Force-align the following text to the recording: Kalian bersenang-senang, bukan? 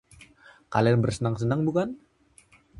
Kalian 0.75 0.97
bersenang-senang, 1.05 1.61
bukan? 1.67 1.89